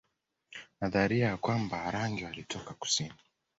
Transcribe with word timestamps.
Nadharia 0.81 1.27
ya 1.27 1.37
kwamba 1.37 1.77
Warangi 1.83 2.23
walitoka 2.23 2.73
kusini 2.73 3.13